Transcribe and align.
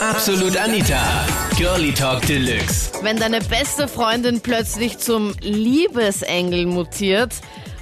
Absolut 0.00 0.56
Anita. 0.56 1.26
Girlie 1.56 1.92
Talk 1.92 2.24
Deluxe. 2.24 2.92
Wenn 3.02 3.16
deine 3.16 3.40
beste 3.40 3.88
Freundin 3.88 4.40
plötzlich 4.40 4.98
zum 4.98 5.34
Liebesengel 5.40 6.66
mutiert 6.66 7.34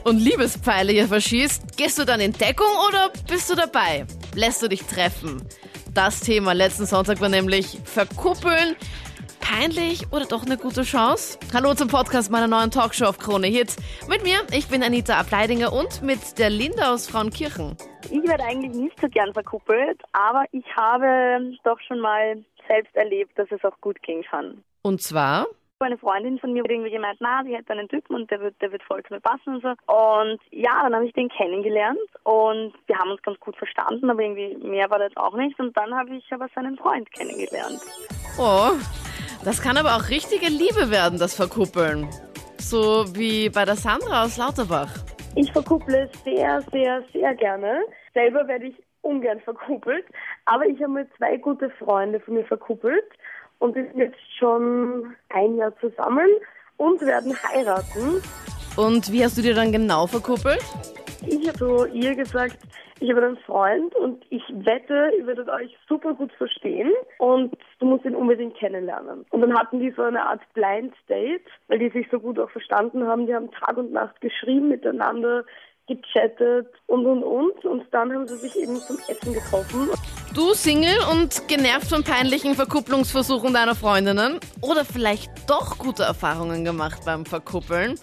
und 0.02 0.18
Liebespfeile 0.18 0.92
hier 0.92 1.08
verschießt, 1.08 1.76
gehst 1.76 1.98
du 1.98 2.04
dann 2.06 2.20
in 2.20 2.32
Deckung 2.32 2.70
oder 2.88 3.10
bist 3.28 3.50
du 3.50 3.54
dabei? 3.54 4.06
Lässt 4.34 4.62
du 4.62 4.68
dich 4.68 4.82
treffen? 4.84 5.42
Das 5.92 6.20
Thema 6.20 6.54
letzten 6.54 6.86
Sonntag 6.86 7.20
war 7.20 7.28
nämlich 7.28 7.78
Verkuppeln. 7.84 8.76
Peinlich 9.48 10.12
oder 10.12 10.24
doch 10.24 10.44
eine 10.44 10.56
gute 10.56 10.82
Chance? 10.82 11.38
Hallo 11.54 11.72
zum 11.72 11.86
Podcast 11.86 12.32
meiner 12.32 12.48
neuen 12.48 12.72
Talkshow 12.72 13.04
auf 13.04 13.18
Krone 13.18 13.46
Hit. 13.46 13.76
Mit 14.08 14.24
mir, 14.24 14.38
ich 14.52 14.66
bin 14.68 14.82
Anita 14.82 15.16
Ableidinger 15.20 15.72
und 15.72 16.02
mit 16.02 16.36
der 16.40 16.50
Linda 16.50 16.92
aus 16.92 17.08
Frauenkirchen. 17.08 17.76
Ich 18.10 18.28
werde 18.28 18.42
eigentlich 18.42 18.74
nicht 18.74 19.00
so 19.00 19.08
gern 19.08 19.32
verkuppelt, 19.32 20.02
aber 20.10 20.46
ich 20.50 20.64
habe 20.76 21.56
doch 21.62 21.78
schon 21.86 22.00
mal 22.00 22.44
selbst 22.66 22.94
erlebt, 22.96 23.38
dass 23.38 23.46
es 23.52 23.64
auch 23.64 23.80
gut 23.80 24.02
gehen 24.02 24.24
kann. 24.28 24.64
Und 24.82 25.00
zwar? 25.00 25.46
Eine 25.78 25.98
Freundin 25.98 26.40
von 26.40 26.52
mir 26.52 26.64
hat 26.64 26.70
irgendwie 26.70 26.90
gemeint, 26.90 27.18
na, 27.20 27.44
sie 27.44 27.54
hätte 27.54 27.72
einen 27.72 27.88
Typen 27.88 28.16
und 28.16 28.30
der 28.32 28.40
wird, 28.40 28.60
der 28.60 28.72
wird 28.72 28.82
voll 28.82 29.04
zu 29.04 29.14
mir 29.14 29.20
passen 29.20 29.54
und 29.54 29.62
so. 29.62 29.68
Und 29.68 30.40
ja, 30.50 30.82
dann 30.82 30.94
habe 30.94 31.06
ich 31.06 31.12
den 31.12 31.28
kennengelernt 31.28 31.98
und 32.24 32.72
wir 32.86 32.98
haben 32.98 33.12
uns 33.12 33.22
ganz 33.22 33.38
gut 33.38 33.56
verstanden, 33.56 34.10
aber 34.10 34.22
irgendwie 34.22 34.56
mehr 34.66 34.90
war 34.90 34.98
das 34.98 35.16
auch 35.16 35.36
nicht. 35.36 35.56
Und 35.60 35.76
dann 35.76 35.94
habe 35.94 36.16
ich 36.16 36.24
aber 36.32 36.48
seinen 36.52 36.76
Freund 36.76 37.08
kennengelernt. 37.12 37.80
Oh, 38.38 38.72
das 39.46 39.62
kann 39.62 39.76
aber 39.76 39.94
auch 39.94 40.10
richtige 40.10 40.48
Liebe 40.48 40.90
werden, 40.90 41.20
das 41.20 41.34
Verkuppeln. 41.34 42.08
So 42.58 43.04
wie 43.14 43.48
bei 43.48 43.64
der 43.64 43.76
Sandra 43.76 44.24
aus 44.24 44.36
Lauterbach. 44.36 44.90
Ich 45.36 45.52
verkupple 45.52 46.10
sehr, 46.24 46.62
sehr, 46.72 47.04
sehr 47.12 47.32
gerne. 47.36 47.84
Selber 48.12 48.48
werde 48.48 48.66
ich 48.66 48.74
ungern 49.02 49.38
verkuppelt, 49.40 50.04
aber 50.46 50.66
ich 50.66 50.82
habe 50.82 50.94
mit 50.94 51.08
zwei 51.16 51.36
gute 51.36 51.70
Freunde 51.70 52.18
von 52.18 52.34
mir 52.34 52.44
verkuppelt 52.44 53.04
und 53.60 53.76
wir 53.76 53.84
sind 53.84 53.98
jetzt 53.98 54.18
schon 54.36 55.14
ein 55.28 55.56
Jahr 55.56 55.72
zusammen 55.78 56.28
und 56.76 57.00
werden 57.02 57.32
heiraten. 57.44 58.20
Und 58.74 59.12
wie 59.12 59.22
hast 59.22 59.38
du 59.38 59.42
dir 59.42 59.54
dann 59.54 59.70
genau 59.70 60.08
verkuppelt? 60.08 60.64
Ich 61.24 61.46
habe 61.46 61.58
so 61.58 61.86
ihr 61.86 62.16
gesagt, 62.16 62.58
ich 63.00 63.10
habe 63.10 63.24
einen 63.24 63.36
Freund 63.38 63.94
und 63.96 64.24
ich 64.30 64.42
wette, 64.48 65.10
ihr 65.18 65.26
werdet 65.26 65.48
euch 65.48 65.76
super 65.88 66.14
gut 66.14 66.32
verstehen 66.32 66.90
und 67.18 67.54
du 67.78 67.86
musst 67.86 68.04
ihn 68.04 68.14
unbedingt 68.14 68.56
kennenlernen. 68.56 69.26
Und 69.30 69.40
dann 69.42 69.58
hatten 69.58 69.80
die 69.80 69.90
so 69.90 70.02
eine 70.02 70.22
Art 70.22 70.40
Blind 70.54 70.94
Date, 71.08 71.46
weil 71.68 71.78
die 71.78 71.90
sich 71.90 72.06
so 72.10 72.18
gut 72.18 72.38
auch 72.38 72.50
verstanden 72.50 73.06
haben. 73.06 73.26
Die 73.26 73.34
haben 73.34 73.50
Tag 73.50 73.76
und 73.76 73.92
Nacht 73.92 74.20
geschrieben 74.22 74.68
miteinander, 74.68 75.44
gechattet 75.86 76.68
und 76.86 77.04
und 77.04 77.22
und. 77.22 77.64
Und 77.66 77.84
dann 77.90 78.12
haben 78.12 78.26
sie 78.26 78.36
sich 78.36 78.56
eben 78.56 78.76
zum 78.76 78.96
Essen 79.08 79.34
getroffen. 79.34 79.90
Du 80.34 80.54
Single 80.54 80.98
und 81.12 81.48
genervt 81.48 81.88
von 81.88 82.02
peinlichen 82.02 82.54
Verkupplungsversuchen 82.54 83.52
deiner 83.52 83.74
Freundinnen? 83.74 84.40
Oder 84.62 84.84
vielleicht 84.84 85.30
doch 85.48 85.78
gute 85.78 86.02
Erfahrungen 86.02 86.64
gemacht 86.64 87.02
beim 87.04 87.26
Verkuppeln? 87.26 88.00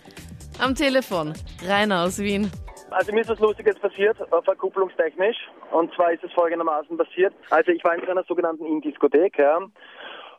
Am 0.60 0.76
Telefon, 0.76 1.34
Rainer 1.68 2.04
aus 2.04 2.20
Wien. 2.20 2.52
Also 2.94 3.12
mir 3.12 3.22
ist 3.22 3.30
was 3.30 3.40
Lustiges 3.40 3.80
passiert, 3.80 4.20
äh, 4.20 4.42
verkupplungstechnisch. 4.44 5.38
Und 5.72 5.94
zwar 5.96 6.12
ist 6.12 6.24
es 6.24 6.32
folgendermaßen 6.34 6.96
passiert. 6.96 7.34
Also 7.50 7.72
ich 7.72 7.84
war 7.84 7.96
in 7.96 8.08
einer 8.08 8.24
sogenannten 8.24 8.66
In-Diskothek, 8.66 9.40
ja. 9.40 9.60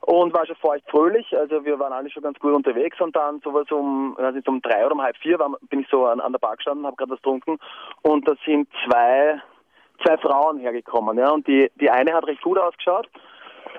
Und 0.02 0.34
war 0.34 0.46
schon 0.46 0.56
feucht 0.56 0.84
fröhlich, 0.90 1.34
also 1.34 1.64
wir 1.64 1.78
waren 1.78 1.94
alle 1.94 2.10
schon 2.10 2.22
ganz 2.22 2.38
gut 2.38 2.52
unterwegs 2.52 3.00
und 3.00 3.16
dann 3.16 3.40
sowas 3.40 3.70
um, 3.70 4.14
also 4.18 4.38
um 4.46 4.60
drei 4.60 4.84
oder 4.84 4.94
um 4.94 5.00
halb 5.00 5.16
vier 5.16 5.38
war, 5.38 5.56
bin 5.70 5.80
ich 5.80 5.88
so 5.90 6.04
an, 6.04 6.20
an 6.20 6.32
der 6.32 6.40
Bar 6.40 6.56
gestanden, 6.56 6.84
habe 6.84 6.96
gerade 6.96 7.12
was 7.12 7.22
getrunken 7.22 7.58
und 8.02 8.28
da 8.28 8.34
sind 8.44 8.68
zwei, 8.84 9.40
zwei 10.04 10.18
Frauen 10.18 10.58
hergekommen, 10.58 11.16
ja, 11.16 11.30
und 11.30 11.46
die, 11.46 11.70
die 11.76 11.88
eine 11.88 12.12
hat 12.12 12.26
recht 12.26 12.42
gut 12.42 12.58
ausgeschaut 12.58 13.08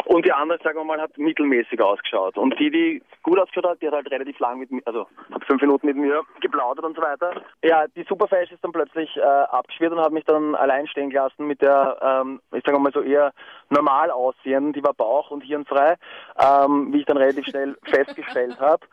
und 0.05 0.25
die 0.25 0.31
andere, 0.31 0.59
sagen 0.63 0.77
wir 0.77 0.83
mal, 0.83 1.01
hat 1.01 1.17
mittelmäßig 1.17 1.81
ausgeschaut. 1.81 2.37
Und 2.37 2.57
die, 2.59 2.69
die 2.69 3.03
gut 3.23 3.39
ausgeschaut 3.39 3.65
hat, 3.65 3.81
die 3.81 3.87
hat 3.87 3.95
halt 3.95 4.11
relativ 4.11 4.37
lang 4.39 4.59
mit 4.59 4.71
mir, 4.71 4.81
also 4.85 5.07
fünf 5.47 5.61
Minuten 5.61 5.87
mit 5.87 5.97
mir 5.97 6.21
geplaudert 6.41 6.85
und 6.85 6.95
so 6.95 7.01
weiter. 7.01 7.41
Ja, 7.63 7.85
die 7.87 8.03
Superflash 8.03 8.51
ist 8.51 8.63
dann 8.63 8.71
plötzlich 8.71 9.15
äh, 9.17 9.21
abgeschwirrt 9.21 9.93
und 9.93 9.99
hat 9.99 10.11
mich 10.11 10.25
dann 10.25 10.55
allein 10.55 10.87
stehen 10.87 11.09
gelassen 11.09 11.47
mit 11.47 11.61
der, 11.61 11.97
ähm, 12.01 12.39
ich 12.53 12.63
sage 12.65 12.79
mal 12.79 12.91
so 12.93 13.01
eher 13.01 13.33
normal 13.69 14.11
aussehenden, 14.11 14.73
die 14.73 14.83
war 14.83 14.93
Bauch- 14.93 15.31
und 15.31 15.41
Hirnfrei, 15.41 15.95
ähm, 16.39 16.93
wie 16.93 16.99
ich 16.99 17.05
dann 17.05 17.17
relativ 17.17 17.45
schnell 17.45 17.75
festgestellt 17.85 18.59
habe. 18.59 18.85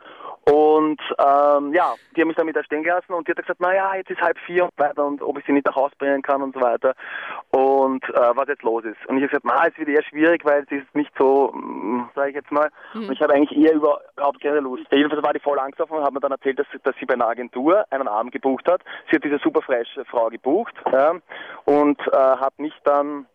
Und 0.45 0.99
ähm, 1.19 1.73
ja, 1.73 1.93
die 2.15 2.21
haben 2.21 2.27
mich 2.27 2.35
dann 2.35 2.45
mit 2.45 2.55
da 2.55 2.63
stehen 2.63 2.83
gelassen 2.83 3.13
und 3.13 3.27
die 3.27 3.31
hat 3.31 3.37
gesagt, 3.37 3.61
naja, 3.61 3.95
jetzt 3.95 4.11
ist 4.11 4.21
halb 4.21 4.37
vier 4.39 4.65
und 4.65 4.71
weiter 4.77 5.05
und 5.05 5.21
ob 5.21 5.37
ich 5.37 5.45
sie 5.45 5.53
nicht 5.53 5.65
nach 5.65 5.75
Hause 5.75 5.93
bringen 5.97 6.21
kann 6.21 6.41
und 6.41 6.53
so 6.53 6.59
weiter 6.59 6.95
und 7.51 8.03
äh, 8.09 8.35
was 8.35 8.49
jetzt 8.49 8.63
los 8.63 8.83
ist. 8.83 8.97
Und 9.07 9.17
ich 9.17 9.23
habe 9.23 9.39
gesagt, 9.39 9.45
na, 9.45 9.67
es 9.67 9.77
wird 9.77 9.87
eher 9.87 10.03
schwierig, 10.03 10.43
weil 10.43 10.65
sie 10.67 10.77
ist 10.77 10.95
nicht 10.95 11.11
so, 11.17 11.53
sage 12.13 12.31
ich 12.31 12.35
jetzt 12.35 12.51
mal, 12.51 12.69
mhm. 12.93 13.07
und 13.07 13.13
ich 13.13 13.21
habe 13.21 13.33
eigentlich 13.33 13.57
eher 13.57 13.73
überhaupt 13.73 14.41
keine 14.41 14.59
Lust. 14.59 14.83
Jedenfalls 14.91 15.23
war 15.23 15.33
die 15.33 15.39
voll 15.39 15.59
Angst 15.59 15.81
auf 15.81 15.89
und 15.91 16.03
hat 16.03 16.13
mir 16.13 16.19
dann 16.19 16.31
erzählt, 16.31 16.59
dass, 16.59 16.67
dass 16.83 16.95
sie 16.99 17.05
bei 17.05 17.13
einer 17.13 17.27
Agentur 17.27 17.85
einen 17.89 18.09
Abend 18.09 18.33
gebucht 18.33 18.67
hat. 18.67 18.81
Sie 19.09 19.15
hat 19.15 19.23
diese 19.23 19.39
super 19.39 19.61
Frau 19.61 20.29
gebucht 20.29 20.75
ja, 20.91 21.13
und 21.65 21.99
äh, 22.07 22.17
hat 22.17 22.59
mich 22.59 22.73
dann 22.83 23.27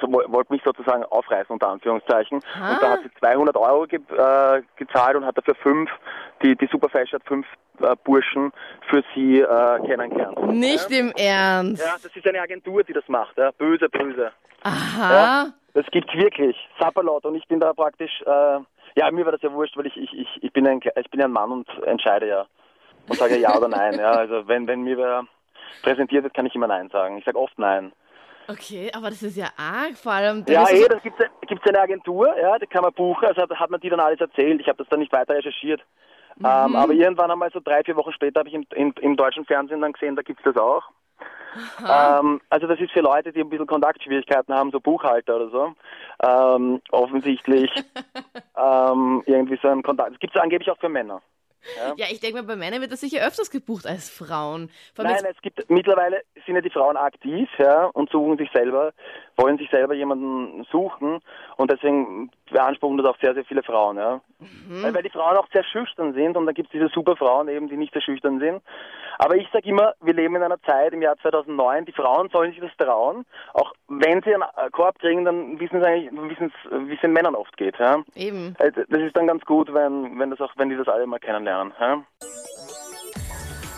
also 0.00 0.32
wollte 0.32 0.52
mich 0.52 0.62
sozusagen 0.64 1.04
aufreißen 1.04 1.52
unter 1.52 1.68
Anführungszeichen. 1.68 2.40
Ah. 2.58 2.72
Und 2.72 2.82
da 2.82 2.90
hat 2.90 3.00
sie 3.02 3.10
200 3.18 3.56
Euro 3.56 3.86
ge 3.86 4.00
äh, 4.16 4.62
gezahlt 4.76 5.16
und 5.16 5.24
hat 5.24 5.36
dafür 5.36 5.54
fünf, 5.56 5.90
die, 6.42 6.56
die 6.56 6.66
Superflash 6.66 7.12
hat 7.12 7.22
fünf 7.24 7.46
äh, 7.80 7.94
Burschen 8.04 8.52
für 8.88 9.02
sie 9.14 9.40
äh, 9.40 9.86
kennengelernt. 9.86 10.52
Nicht 10.52 10.90
ja? 10.90 10.98
im 10.98 11.12
Ernst? 11.16 11.82
Ja, 11.82 11.96
das 12.02 12.14
ist 12.14 12.26
eine 12.26 12.40
Agentur, 12.40 12.84
die 12.84 12.92
das 12.92 13.08
macht. 13.08 13.36
Ja? 13.36 13.50
Böse, 13.52 13.88
böse. 13.88 14.32
Aha. 14.62 15.14
Ja? 15.14 15.46
Das 15.74 15.86
gibt's 15.90 16.14
wirklich. 16.14 16.56
Sapperlaut. 16.78 17.24
Und 17.24 17.34
ich 17.34 17.46
bin 17.48 17.60
da 17.60 17.72
praktisch, 17.72 18.22
äh, 18.22 18.58
ja, 18.96 19.10
mir 19.10 19.24
war 19.24 19.32
das 19.32 19.42
ja 19.42 19.52
wurscht, 19.52 19.76
weil 19.76 19.86
ich, 19.86 19.96
ich, 19.96 20.12
ich, 20.12 20.42
ich 20.42 20.52
bin 20.52 20.66
ein, 20.66 20.80
ich 20.80 21.10
bin 21.10 21.22
ein 21.22 21.30
Mann 21.30 21.52
und 21.52 21.68
entscheide 21.84 22.26
ja. 22.26 22.46
Und 23.08 23.18
sage 23.18 23.36
ja 23.36 23.56
oder 23.56 23.68
nein. 23.68 23.98
Ja, 23.98 24.12
also 24.12 24.48
wenn, 24.48 24.66
wenn 24.66 24.82
mir 24.82 24.96
wer 24.96 25.24
präsentiert 25.82 26.24
wird, 26.24 26.34
kann 26.34 26.46
ich 26.46 26.54
immer 26.54 26.66
nein 26.66 26.88
sagen. 26.88 27.18
Ich 27.18 27.24
sage 27.24 27.38
oft 27.38 27.58
nein. 27.58 27.92
Okay, 28.48 28.90
aber 28.94 29.10
das 29.10 29.22
ist 29.22 29.36
ja 29.36 29.48
arg, 29.56 29.96
vor 29.96 30.12
allem. 30.12 30.44
Ja, 30.48 30.68
eh, 30.68 30.86
das 30.88 31.02
gibt 31.02 31.20
es 31.20 31.68
eine 31.68 31.80
Agentur, 31.80 32.34
ja, 32.38 32.58
die 32.58 32.66
kann 32.66 32.82
man 32.82 32.92
buchen, 32.92 33.26
also 33.26 33.42
hat, 33.42 33.50
hat 33.50 33.70
man 33.70 33.80
die 33.80 33.88
dann 33.88 34.00
alles 34.00 34.20
erzählt. 34.20 34.60
Ich 34.60 34.68
habe 34.68 34.78
das 34.78 34.88
dann 34.88 35.00
nicht 35.00 35.12
weiter 35.12 35.34
recherchiert. 35.34 35.82
Mhm. 36.36 36.46
Ähm, 36.46 36.76
aber 36.76 36.92
irgendwann 36.92 37.30
einmal 37.30 37.50
so 37.52 37.60
drei, 37.60 37.82
vier 37.82 37.96
Wochen 37.96 38.12
später 38.12 38.40
habe 38.40 38.48
ich 38.48 38.54
im, 38.54 38.66
im, 38.74 38.94
im, 39.00 39.16
deutschen 39.16 39.44
Fernsehen 39.46 39.80
dann 39.80 39.92
gesehen, 39.92 40.16
da 40.16 40.22
gibt 40.22 40.40
es 40.40 40.52
das 40.52 40.62
auch. 40.62 40.84
Ähm, 41.88 42.40
also 42.50 42.66
das 42.66 42.78
ist 42.78 42.92
für 42.92 43.00
Leute, 43.00 43.32
die 43.32 43.40
ein 43.40 43.48
bisschen 43.48 43.66
Kontaktschwierigkeiten 43.66 44.54
haben, 44.54 44.70
so 44.70 44.80
Buchhalter 44.80 45.36
oder 45.36 45.48
so. 45.48 45.74
Ähm, 46.22 46.82
offensichtlich 46.90 47.70
ähm, 48.56 49.22
irgendwie 49.24 49.58
so 49.62 49.68
ein 49.68 49.82
Kontakt. 49.82 50.12
Das 50.12 50.18
gibt 50.18 50.36
es 50.36 50.42
angeblich 50.42 50.70
auch 50.70 50.78
für 50.78 50.90
Männer. 50.90 51.22
Ja, 51.76 51.94
ja 51.96 52.06
ich 52.10 52.20
denke 52.20 52.36
mal, 52.36 52.46
bei 52.46 52.56
Männern 52.56 52.80
wird 52.80 52.92
das 52.92 53.00
sicher 53.00 53.26
öfters 53.26 53.50
gebucht 53.50 53.86
als 53.86 54.08
Frauen. 54.10 54.70
Nein, 54.96 55.24
es 55.24 55.40
gibt 55.42 55.68
mittlerweile 55.70 56.22
sind 56.44 56.54
ja 56.54 56.60
die 56.60 56.70
Frauen 56.70 56.96
aktiv, 56.96 57.48
ja, 57.58 57.86
und 57.86 58.10
suchen 58.10 58.38
sich 58.38 58.50
selber, 58.52 58.92
wollen 59.36 59.58
sich 59.58 59.70
selber 59.70 59.94
jemanden 59.94 60.64
suchen 60.70 61.20
und 61.56 61.70
deswegen 61.70 62.30
beanspruchen 62.50 62.98
das 62.98 63.06
auch 63.06 63.18
sehr, 63.20 63.34
sehr 63.34 63.44
viele 63.44 63.62
Frauen, 63.62 63.96
ja. 63.96 64.20
Mhm. 64.38 64.82
Weil, 64.82 64.94
weil, 64.94 65.02
die 65.02 65.10
Frauen 65.10 65.36
auch 65.36 65.48
sehr 65.52 65.64
schüchtern 65.64 66.14
sind 66.14 66.36
und 66.36 66.46
dann 66.46 66.54
gibt 66.54 66.68
es 66.68 66.72
diese 66.72 66.88
super 66.88 67.16
Frauen 67.16 67.48
eben, 67.48 67.68
die 67.68 67.76
nicht 67.76 67.92
sehr 67.92 68.02
schüchtern 68.02 68.40
sind. 68.40 68.62
Aber 69.18 69.36
ich 69.36 69.48
sage 69.52 69.68
immer, 69.68 69.94
wir 70.00 70.14
leben 70.14 70.36
in 70.36 70.42
einer 70.42 70.60
Zeit 70.62 70.92
im 70.92 71.02
Jahr 71.02 71.16
2009, 71.18 71.86
die 71.86 71.92
Frauen 71.92 72.28
sollen 72.30 72.52
sich 72.52 72.60
das 72.60 72.76
trauen. 72.76 73.24
Auch 73.54 73.72
wenn 73.88 74.22
sie 74.22 74.34
einen 74.34 74.44
Korb 74.72 74.98
kriegen, 74.98 75.24
dann 75.24 75.58
wissen 75.58 75.80
sie 75.80 75.86
eigentlich, 75.86 76.10
wissen 76.12 76.52
wie 76.88 76.94
es 76.94 77.00
den 77.00 77.12
Männern 77.12 77.34
oft 77.34 77.56
geht, 77.56 77.78
ja. 77.78 78.02
Eben. 78.14 78.54
Äh, 78.58 78.72
das 78.72 79.00
ist 79.00 79.16
dann 79.16 79.26
ganz 79.26 79.44
gut, 79.44 79.72
wenn, 79.72 80.18
wenn 80.18 80.30
das 80.30 80.40
auch, 80.40 80.52
wenn 80.56 80.68
die 80.68 80.76
das 80.76 80.88
alle 80.88 81.06
mal 81.06 81.18
kennenlernen, 81.18 81.72
ja. 81.80 82.02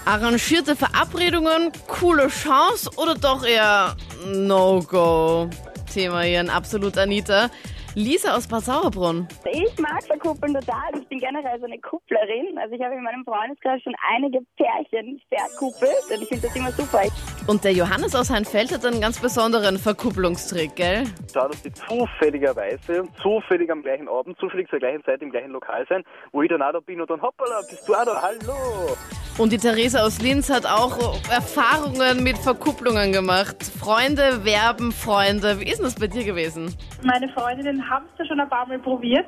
Arrangierte 0.06 0.74
Verabredungen, 0.74 1.70
coole 1.86 2.28
Chance 2.28 2.90
oder 2.96 3.14
doch 3.14 3.44
eher 3.44 3.94
No-Go? 4.26 5.48
Thema 5.92 6.22
hier 6.22 6.40
in 6.40 6.50
Absolut 6.50 6.98
Anita. 6.98 7.48
Lisa 7.94 8.36
aus 8.36 8.46
Bad 8.46 8.64
Sauerbrunn. 8.64 9.26
Ich 9.50 9.78
mag 9.78 10.02
verkuppeln 10.04 10.54
total. 10.54 10.90
Ich 11.00 11.08
bin 11.08 11.18
generell 11.18 11.58
so 11.58 11.66
eine 11.66 11.78
Kupplerin. 11.80 12.56
Also 12.58 12.74
ich 12.74 12.82
habe 12.82 12.94
in 12.94 13.02
meinem 13.02 13.24
Freundeskreis 13.24 13.82
schon 13.82 13.94
einige 14.14 14.38
Pärchen 14.56 15.20
verkuppelt 15.28 15.90
und 16.10 16.22
ich 16.22 16.28
finde 16.28 16.46
das 16.46 16.54
immer 16.54 16.70
super. 16.70 17.02
Und 17.46 17.64
der 17.64 17.72
Johannes 17.72 18.14
aus 18.14 18.30
Heinfeld 18.30 18.72
hat 18.72 18.84
einen 18.84 19.00
ganz 19.00 19.18
besonderen 19.18 19.78
Verkupplungstrick, 19.78 20.76
gell? 20.76 21.04
Da, 21.32 21.48
dass 21.48 21.62
die 21.62 21.72
zufälligerweise, 21.72 23.04
zufällig 23.20 23.70
am 23.70 23.82
gleichen 23.82 24.08
Abend, 24.08 24.38
zufällig 24.38 24.68
zur 24.68 24.78
gleichen 24.78 25.02
Zeit 25.04 25.20
im 25.22 25.30
gleichen 25.30 25.50
Lokal 25.50 25.84
sein, 25.88 26.04
wo 26.30 26.42
ich 26.42 26.48
dann 26.50 26.62
auch 26.62 26.72
da 26.72 26.80
bin 26.80 27.00
und 27.00 27.10
dann 27.10 27.22
hoppala, 27.22 27.62
bist 27.68 27.88
du 27.88 27.94
auch 27.94 28.04
da, 28.04 28.22
hallo. 28.22 28.96
Und 29.38 29.52
die 29.52 29.58
Theresa 29.58 30.00
aus 30.00 30.20
Linz 30.20 30.50
hat 30.50 30.66
auch 30.66 30.98
Erfahrungen 31.30 32.24
mit 32.24 32.36
Verkupplungen 32.38 33.12
gemacht. 33.12 33.62
Freunde 33.62 34.44
werben 34.44 34.90
Freunde. 34.90 35.60
Wie 35.60 35.64
ist 35.64 35.76
denn 35.76 35.84
das 35.84 35.94
bei 35.94 36.08
dir 36.08 36.24
gewesen? 36.24 36.74
Meine 37.04 37.28
Freundinnen 37.28 37.88
haben 37.88 38.06
es 38.12 38.18
ja 38.18 38.26
schon 38.26 38.40
ein 38.40 38.48
paar 38.48 38.66
Mal 38.66 38.80
probiert, 38.80 39.26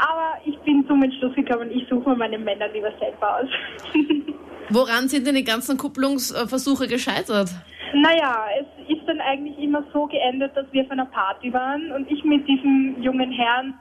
aber 0.00 0.40
ich 0.44 0.58
bin 0.64 0.84
zum 0.88 1.00
Entschluss 1.04 1.36
gekommen, 1.36 1.70
ich 1.70 1.86
suche 1.88 2.10
mir 2.10 2.16
meine 2.16 2.36
Männer 2.36 2.66
lieber 2.68 2.90
selber 2.98 3.36
aus. 3.36 3.48
Woran 4.70 5.08
sind 5.08 5.24
denn 5.24 5.36
die 5.36 5.44
ganzen 5.44 5.78
Kupplungsversuche 5.78 6.88
gescheitert? 6.88 7.50
Naja, 7.94 8.46
es 8.58 8.88
ist 8.90 8.94
ist 9.04 9.08
dann 9.08 9.20
eigentlich 9.20 9.58
immer 9.58 9.84
so 9.92 10.06
geendet, 10.06 10.56
dass 10.56 10.66
wir 10.72 10.82
auf 10.82 10.90
einer 10.90 11.04
Party 11.04 11.52
waren 11.52 11.92
und 11.92 12.10
ich 12.10 12.24
mit 12.24 12.46
diesem 12.48 12.96
jungen 13.02 13.30
Herrn 13.32 13.74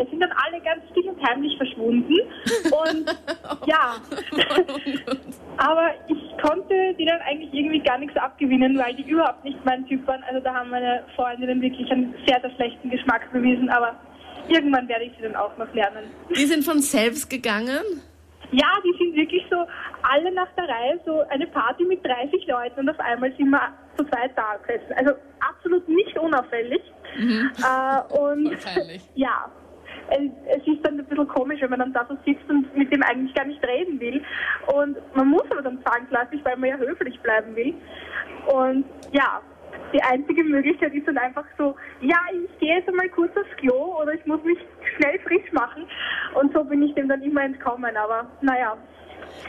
es 0.00 0.08
sind 0.08 0.20
dann 0.20 0.32
alle 0.32 0.60
ganz 0.62 0.82
still 0.90 1.08
und 1.10 1.22
heimlich 1.22 1.56
verschwunden. 1.56 2.14
Und 2.64 3.16
ja, 3.66 3.96
aber 5.58 5.90
ich 6.08 6.42
konnte 6.42 6.94
die 6.98 7.04
dann 7.04 7.20
eigentlich 7.20 7.52
irgendwie 7.52 7.80
gar 7.80 7.98
nichts 7.98 8.16
abgewinnen, 8.16 8.78
weil 8.78 8.94
die 8.94 9.02
überhaupt 9.02 9.44
nicht 9.44 9.62
mein 9.64 9.86
Typ 9.86 10.06
waren. 10.06 10.22
Also 10.24 10.40
da 10.40 10.54
haben 10.54 10.70
meine 10.70 11.04
Freundinnen 11.14 11.60
wirklich 11.60 11.90
einen 11.90 12.14
sehr, 12.26 12.40
sehr 12.40 12.50
schlechten 12.52 12.88
Geschmack 12.90 13.30
bewiesen. 13.32 13.68
Aber 13.68 13.94
irgendwann 14.48 14.88
werde 14.88 15.04
ich 15.04 15.12
sie 15.16 15.22
dann 15.22 15.36
auch 15.36 15.56
noch 15.58 15.72
lernen. 15.74 16.04
Die 16.34 16.46
sind 16.46 16.64
von 16.64 16.80
selbst 16.80 17.28
gegangen? 17.28 18.02
Ja, 18.52 18.66
die 18.82 18.96
sind 18.98 19.14
wirklich 19.14 19.44
so 19.50 19.56
alle 20.02 20.32
nach 20.32 20.48
der 20.56 20.64
Reihe, 20.64 21.00
so 21.04 21.20
eine 21.28 21.46
Party 21.46 21.84
mit 21.84 22.04
30 22.04 22.46
Leuten 22.48 22.80
und 22.80 22.88
auf 22.88 22.98
einmal 22.98 23.32
sind 23.36 23.50
wir 23.50 23.60
zu 23.96 24.04
zweit 24.04 24.32
da 24.34 24.56
gesessen. 24.56 24.92
Also 24.96 25.12
absolut 25.40 25.88
nicht 25.88 26.18
unauffällig. 26.18 26.82
Mhm. 27.16 27.52
Äh, 27.58 28.18
und 28.18 28.50
Wahrscheinlich. 28.50 29.02
ja, 29.14 29.50
es, 30.10 30.66
ist 30.66 30.84
dann 30.84 30.98
ein 30.98 31.06
bisschen 31.06 31.28
komisch, 31.28 31.60
wenn 31.60 31.70
man 31.70 31.80
dann 31.80 31.92
da 31.92 32.06
so 32.08 32.16
sitzt 32.26 32.48
und 32.48 32.76
mit 32.76 32.92
dem 32.92 33.02
eigentlich 33.02 33.34
gar 33.34 33.46
nicht 33.46 33.62
reden 33.64 34.00
will. 34.00 34.22
Und 34.74 34.96
man 35.14 35.28
muss 35.28 35.44
aber 35.50 35.62
dann 35.62 35.82
zwangsläufig, 35.82 36.44
weil 36.44 36.56
man 36.56 36.70
ja 36.70 36.76
höflich 36.76 37.18
bleiben 37.20 37.54
will. 37.56 37.74
Und 38.46 38.84
ja, 39.12 39.40
die 39.92 40.02
einzige 40.02 40.44
Möglichkeit 40.44 40.94
ist 40.94 41.06
dann 41.06 41.18
einfach 41.18 41.44
so, 41.58 41.74
ja, 42.00 42.18
ich 42.32 42.58
gehe 42.58 42.76
jetzt 42.76 42.88
einmal 42.88 43.08
kurz 43.08 43.36
aufs 43.36 43.56
Klo 43.56 43.96
oder 44.00 44.14
ich 44.14 44.24
muss 44.26 44.42
mich 44.44 44.58
schnell 44.96 45.18
frisch 45.20 45.52
machen. 45.52 45.86
Und 46.34 46.52
so 46.52 46.64
bin 46.64 46.82
ich 46.82 46.94
dem 46.94 47.08
dann 47.08 47.22
immer 47.22 47.42
entkommen. 47.42 47.96
Aber 47.96 48.30
naja, 48.40 48.76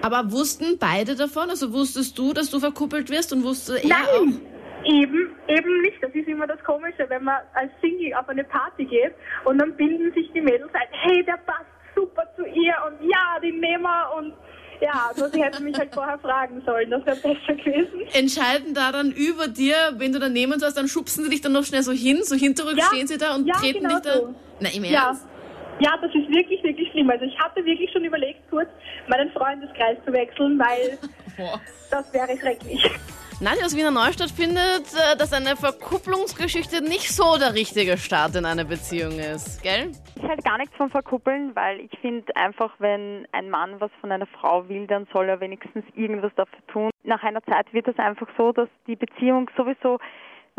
Aber 0.02 0.32
wussten 0.32 0.78
beide 0.80 1.16
davon? 1.16 1.50
Also 1.50 1.74
wusstest 1.74 2.18
du, 2.18 2.34
dass 2.34 2.50
du 2.50 2.60
verkuppelt 2.60 3.10
wirst 3.10 3.34
und 3.34 3.44
wusste 3.44 3.74
er 3.84 3.98
auch? 3.98 4.26
Nein, 4.26 4.42
eben, 4.86 5.31
eben 5.52 5.82
nicht. 5.82 6.02
Das 6.02 6.12
ist 6.14 6.28
immer 6.28 6.48
das 6.48 6.64
Komische, 6.64 7.06
wenn 7.10 7.24
man 7.24 7.42
als 7.54 7.72
Single 7.82 8.14
auf 8.16 8.28
eine 8.30 8.44
Party 8.44 8.86
geht 8.86 9.14
und 9.46 9.58
dann 9.60 9.76
bilden 9.76 10.12
sich 10.14 10.32
die 10.34 10.42
Mädels 10.42 10.74
ein, 10.74 10.88
hey, 10.92 11.24
der 11.26 11.38
passt 11.46 11.66
super 11.96 12.24
zu 12.36 12.46
ihr 12.46 12.74
und 12.88 13.08
ja, 13.10 13.40
den 13.42 13.60
nehmen 13.60 13.84
wir 13.84 14.14
und 14.18 14.34
ja, 14.82 15.10
also 15.10 15.28
sie 15.28 15.44
hätten 15.44 15.64
mich 15.64 15.78
halt 15.78 15.94
vorher 15.94 16.18
fragen 16.18 16.60
sollen, 16.66 16.90
das 16.90 17.06
wäre 17.06 17.16
besser 17.18 17.54
gewesen. 17.54 18.02
Entscheiden 18.14 18.74
da 18.74 18.92
dann 18.92 19.12
über 19.12 19.48
dir, 19.48 19.76
wenn 19.98 20.12
du 20.12 20.20
daneben 20.20 20.54
hast, 20.60 20.76
dann 20.76 20.88
schubsen 20.88 21.24
sie 21.26 21.30
dich 21.30 21.42
dann 21.42 21.52
noch 21.52 21.64
schnell 21.66 21.84
so 21.84 21.92
hin, 21.92 22.24
so 22.24 22.36
hinterrück 22.36 22.78
Ja, 22.78 22.86
stehen 22.86 23.06
sie 23.06 23.18
da 23.20 23.36
und 23.36 23.46
ja, 23.46 23.54
treten 23.56 23.82
genau 23.84 24.00
dich 24.00 24.04
da. 24.12 24.14
so. 24.18 24.36
Na, 24.60 24.70
im 24.74 24.84
Ja. 24.86 25.08
Ernst? 25.08 25.28
Ja, 25.80 25.98
das 26.02 26.10
ist 26.16 26.28
wirklich, 26.30 26.64
wirklich 26.64 26.90
schlimm. 26.92 27.10
Also 27.12 27.26
ich 27.26 27.38
hatte 27.40 27.64
wirklich 27.66 27.92
schon 27.92 28.04
überlegt, 28.06 28.40
kurz 28.50 28.70
meinen 29.08 29.32
Freundeskreis 29.32 29.98
zu 30.06 30.14
wechseln, 30.14 30.58
weil 30.60 30.98
das 31.92 32.12
wäre 32.14 32.36
schrecklich. 32.40 32.84
Nadja 33.42 33.66
aus 33.66 33.76
Wiener 33.76 33.90
Neustadt 33.90 34.30
findet, 34.30 34.94
äh, 34.94 35.18
dass 35.18 35.34
eine 35.34 35.56
Verkupplungsgeschichte 35.56 36.84
nicht 36.84 37.10
so 37.10 37.40
der 37.40 37.56
richtige 37.56 37.98
Start 37.98 38.36
in 38.36 38.46
eine 38.46 38.66
Beziehung 38.66 39.18
ist, 39.18 39.64
gell? 39.64 39.94
Ich 40.16 40.22
halte 40.22 40.44
gar 40.44 40.60
nichts 40.60 40.76
vom 40.76 40.92
Verkuppeln, 40.92 41.56
weil 41.56 41.80
ich 41.80 41.90
finde 42.02 42.36
einfach, 42.36 42.72
wenn 42.78 43.28
ein 43.32 43.50
Mann 43.50 43.82
was 43.82 43.90
von 44.00 44.12
einer 44.12 44.28
Frau 44.28 44.70
will, 44.70 44.86
dann 44.86 45.08
soll 45.12 45.28
er 45.28 45.40
wenigstens 45.40 45.84
irgendwas 45.96 46.32
dafür 46.36 46.60
tun. 46.68 46.92
Nach 47.04 47.24
einer 47.24 47.42
Zeit 47.42 47.74
wird 47.74 47.88
es 47.88 47.98
einfach 47.98 48.28
so, 48.38 48.52
dass 48.52 48.70
die 48.86 48.96
Beziehung 48.96 49.50
sowieso 49.58 49.98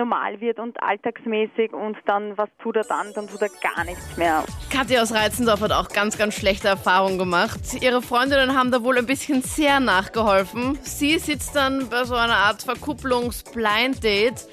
normal 0.02 0.40
wird 0.40 0.58
und 0.58 0.82
alltagsmäßig 0.82 1.72
und 1.72 1.96
dann, 2.06 2.36
was 2.36 2.48
tut 2.60 2.76
er 2.76 2.84
dann? 2.84 3.12
Dann 3.14 3.28
tut 3.28 3.40
er 3.40 3.48
gar 3.48 3.84
nichts 3.84 4.16
mehr. 4.16 4.44
Katja 4.70 5.02
aus 5.02 5.12
Reizendorf 5.12 5.60
hat 5.60 5.72
auch 5.72 5.88
ganz, 5.88 6.18
ganz 6.18 6.34
schlechte 6.34 6.68
Erfahrungen 6.68 7.18
gemacht. 7.18 7.60
Ihre 7.80 8.02
Freundinnen 8.02 8.56
haben 8.56 8.72
da 8.72 8.82
wohl 8.82 8.98
ein 8.98 9.06
bisschen 9.06 9.42
sehr 9.42 9.78
nachgeholfen. 9.78 10.78
Sie 10.82 11.18
sitzt 11.18 11.54
dann 11.54 11.88
bei 11.88 12.04
so 12.04 12.16
einer 12.16 12.36
Art 12.36 12.62
Verkupplungs-Blind-Date. 12.62 14.48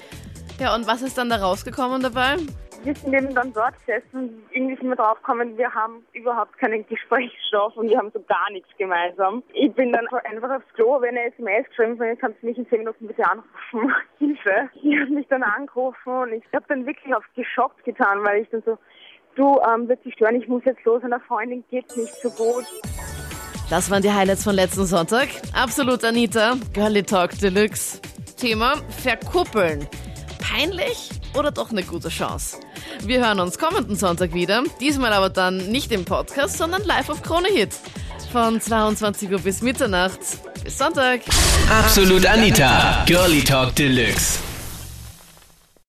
Ja, 0.60 0.74
und 0.74 0.86
was 0.86 1.02
ist 1.02 1.18
dann 1.18 1.30
da 1.30 1.36
rausgekommen 1.36 2.02
dabei? 2.02 2.36
Wir 2.82 2.94
sind 2.94 3.12
eben 3.12 3.34
dann 3.34 3.52
dort 3.52 3.74
gesessen 3.80 4.14
und 4.14 4.42
irgendwie 4.52 4.76
sind 4.76 4.88
wir 4.88 4.96
draufgekommen, 4.96 5.58
wir 5.58 5.74
haben 5.74 6.02
überhaupt 6.14 6.56
keinen 6.56 6.86
Gesprächsstoff 6.86 7.76
und 7.76 7.90
wir 7.90 7.98
haben 7.98 8.10
so 8.14 8.20
gar 8.22 8.50
nichts 8.52 8.70
gemeinsam. 8.78 9.42
Ich 9.52 9.70
bin 9.74 9.92
dann 9.92 10.06
einfach 10.08 10.50
aufs 10.50 10.72
Klo, 10.74 10.94
habe 10.94 11.08
eine 11.08 11.24
SMS 11.26 11.66
geschrieben, 11.68 12.02
jetzt 12.02 12.20
kannst 12.20 12.42
du 12.42 12.46
mich 12.46 12.56
in 12.56 12.66
10 12.68 12.78
Minuten 12.78 13.06
bitte 13.06 13.22
anrufen. 13.30 13.94
Hilfe. 14.18 14.70
Die 14.82 14.98
hat 14.98 15.10
mich 15.10 15.26
dann 15.28 15.42
angerufen 15.42 16.10
und 16.10 16.32
ich 16.32 16.42
habe 16.54 16.64
dann 16.68 16.86
wirklich 16.86 17.14
auf 17.14 17.24
geschockt 17.34 17.84
getan, 17.84 18.24
weil 18.24 18.42
ich 18.42 18.48
dann 18.48 18.62
so, 18.64 18.78
du, 19.34 19.60
ähm, 19.68 19.86
wird 19.86 20.02
sich 20.02 20.14
stören, 20.14 20.36
ich 20.36 20.48
muss 20.48 20.64
jetzt 20.64 20.82
los, 20.84 21.04
einer 21.04 21.20
Freundin 21.20 21.62
geht's 21.70 21.94
nicht 21.96 22.14
so 22.14 22.30
gut. 22.30 22.64
Das 23.68 23.90
waren 23.90 24.02
die 24.02 24.10
Highlights 24.10 24.44
von 24.44 24.54
letzten 24.54 24.86
Sonntag. 24.86 25.28
Absolut 25.54 26.02
Anita, 26.02 26.54
Girlie 26.72 27.02
Talk 27.02 27.38
Deluxe. 27.38 28.00
Thema 28.38 28.76
Verkuppeln. 29.02 29.86
Peinlich 30.40 31.19
oder 31.34 31.50
doch 31.50 31.70
eine 31.70 31.82
gute 31.82 32.08
Chance? 32.08 32.58
Wir 33.02 33.24
hören 33.24 33.40
uns 33.40 33.58
kommenden 33.58 33.96
Sonntag 33.96 34.34
wieder. 34.34 34.62
Diesmal 34.80 35.12
aber 35.12 35.30
dann 35.30 35.70
nicht 35.70 35.92
im 35.92 36.04
Podcast, 36.04 36.58
sondern 36.58 36.84
live 36.84 37.08
auf 37.08 37.22
Krone 37.22 37.48
Hit. 37.48 37.70
Von 38.32 38.60
22 38.60 39.30
Uhr 39.30 39.38
bis 39.40 39.62
Mitternacht. 39.62 40.20
Bis 40.64 40.78
Sonntag. 40.78 41.20
Absolut 41.70 42.26
Anita, 42.26 43.04
Girlie 43.06 43.42
Talk 43.42 43.74
Deluxe. 43.74 44.49